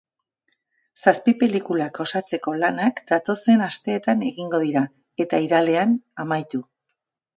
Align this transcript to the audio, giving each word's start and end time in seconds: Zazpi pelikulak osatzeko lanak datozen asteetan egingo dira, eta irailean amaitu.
Zazpi 1.01 1.33
pelikulak 1.43 1.99
osatzeko 2.05 2.53
lanak 2.63 3.03
datozen 3.11 3.61
asteetan 3.67 4.25
egingo 4.31 4.63
dira, 4.65 4.83
eta 5.27 5.43
irailean 5.49 5.95
amaitu. 6.25 6.63